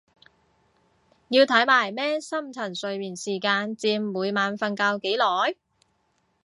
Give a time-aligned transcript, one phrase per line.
[1.27, 5.55] 要睇埋咩深層睡眠時間佔每晚瞓覺幾耐？